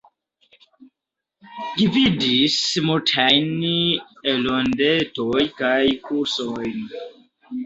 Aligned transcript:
Gvidis 1.81 2.55
multajn 2.87 3.53
E-rondetojn 4.33 5.53
kaj 5.61 5.79
kursojn. 6.09 6.83